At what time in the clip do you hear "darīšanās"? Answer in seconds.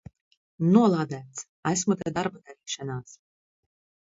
2.49-3.15